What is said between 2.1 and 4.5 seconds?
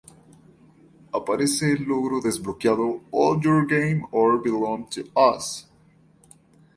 Desbloqueado: "All your game are